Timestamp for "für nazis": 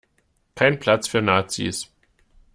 1.07-1.87